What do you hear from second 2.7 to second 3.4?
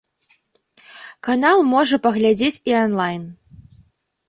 і анлайн.